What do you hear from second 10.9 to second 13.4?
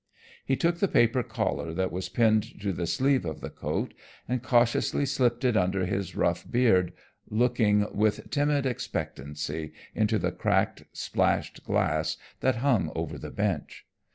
splashed glass that hung over the